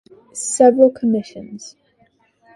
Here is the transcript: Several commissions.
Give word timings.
Several 0.33 0.89
commissions. 0.89 1.75